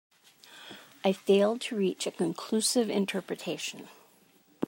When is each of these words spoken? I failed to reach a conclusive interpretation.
I 1.03 1.11
failed 1.13 1.61
to 1.61 1.75
reach 1.75 2.07
a 2.07 2.11
conclusive 2.11 2.89
interpretation. 2.89 3.87